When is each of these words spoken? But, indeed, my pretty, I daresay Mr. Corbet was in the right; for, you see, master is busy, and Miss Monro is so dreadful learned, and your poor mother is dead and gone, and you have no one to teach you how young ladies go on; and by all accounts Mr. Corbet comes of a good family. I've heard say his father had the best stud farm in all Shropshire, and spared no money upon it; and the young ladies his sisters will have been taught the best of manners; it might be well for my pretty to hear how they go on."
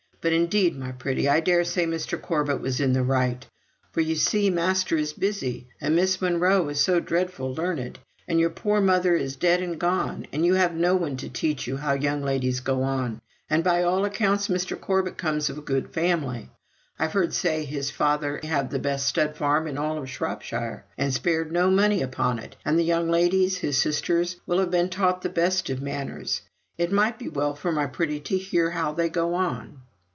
But, 0.23 0.33
indeed, 0.33 0.77
my 0.77 0.91
pretty, 0.91 1.27
I 1.27 1.39
daresay 1.39 1.87
Mr. 1.87 2.21
Corbet 2.21 2.61
was 2.61 2.79
in 2.79 2.93
the 2.93 3.01
right; 3.01 3.43
for, 3.91 4.01
you 4.01 4.13
see, 4.13 4.51
master 4.51 4.95
is 4.95 5.13
busy, 5.13 5.69
and 5.81 5.95
Miss 5.95 6.21
Monro 6.21 6.69
is 6.69 6.79
so 6.79 6.99
dreadful 6.99 7.55
learned, 7.55 7.97
and 8.27 8.39
your 8.39 8.51
poor 8.51 8.79
mother 8.81 9.15
is 9.15 9.35
dead 9.35 9.63
and 9.63 9.79
gone, 9.79 10.27
and 10.31 10.45
you 10.45 10.53
have 10.53 10.75
no 10.75 10.95
one 10.95 11.17
to 11.17 11.27
teach 11.29 11.65
you 11.65 11.77
how 11.77 11.93
young 11.93 12.21
ladies 12.21 12.59
go 12.59 12.83
on; 12.83 13.19
and 13.49 13.63
by 13.63 13.81
all 13.81 14.05
accounts 14.05 14.47
Mr. 14.47 14.79
Corbet 14.79 15.17
comes 15.17 15.49
of 15.49 15.57
a 15.57 15.61
good 15.63 15.91
family. 15.91 16.51
I've 16.99 17.13
heard 17.13 17.33
say 17.33 17.65
his 17.65 17.89
father 17.89 18.39
had 18.43 18.69
the 18.69 18.77
best 18.77 19.07
stud 19.07 19.35
farm 19.35 19.65
in 19.65 19.79
all 19.79 20.05
Shropshire, 20.05 20.85
and 20.99 21.11
spared 21.11 21.51
no 21.51 21.71
money 21.71 22.03
upon 22.03 22.37
it; 22.37 22.55
and 22.63 22.77
the 22.77 22.83
young 22.83 23.09
ladies 23.09 23.57
his 23.57 23.81
sisters 23.81 24.37
will 24.45 24.59
have 24.59 24.69
been 24.69 24.89
taught 24.89 25.23
the 25.23 25.29
best 25.29 25.71
of 25.71 25.81
manners; 25.81 26.41
it 26.77 26.91
might 26.91 27.17
be 27.17 27.27
well 27.27 27.55
for 27.55 27.71
my 27.71 27.87
pretty 27.87 28.19
to 28.19 28.37
hear 28.37 28.69
how 28.69 28.93
they 28.93 29.09
go 29.09 29.33
on." 29.33 29.81